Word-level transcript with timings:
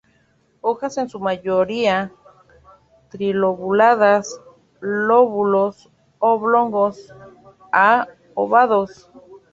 Hojas 0.61 0.97
en 0.97 1.09
su 1.09 1.19
mayoría 1.19 2.11
trilobuladas, 3.11 4.41
lóbulos 4.79 5.89
oblongos 6.17 7.13
a 7.71 8.07
obovados. 8.33 9.11